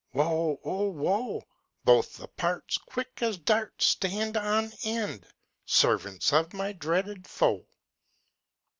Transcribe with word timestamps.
Woe, 0.13 0.59
oh 0.63 0.89
woe! 0.89 1.43
Both 1.83 2.17
the 2.17 2.27
parts, 2.27 2.79
Quick 2.79 3.21
as 3.21 3.37
darts, 3.37 3.85
Stand 3.85 4.35
on 4.35 4.71
end, 4.83 5.27
Servants 5.67 6.33
of 6.33 6.55
my 6.55 6.71
dreaded 6.73 7.27
foe! 7.27 7.67